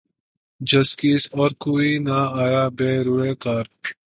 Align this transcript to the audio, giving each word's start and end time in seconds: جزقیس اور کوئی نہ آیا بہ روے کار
جزقیس 0.61 1.27
اور 1.31 1.51
کوئی 1.59 1.97
نہ 1.97 2.19
آیا 2.41 2.67
بہ 2.67 2.91
روے 3.05 3.33
کار 3.35 3.65